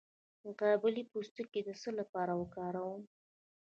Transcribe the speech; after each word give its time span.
د 0.43 0.45
باقلي 0.59 1.03
پوستکی 1.11 1.61
د 1.65 1.69
څه 1.81 1.89
لپاره 1.99 2.33
وکاروم؟ 2.41 3.03